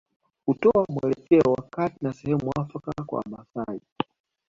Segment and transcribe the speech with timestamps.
[0.45, 3.81] Kutoa mwelekeo wakati na sehemu muafaka kwa Wamaasai